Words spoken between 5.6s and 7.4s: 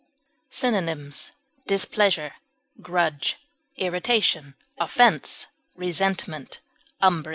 resentment, umbrage.